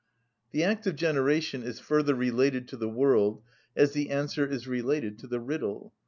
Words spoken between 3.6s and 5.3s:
as the answer is related to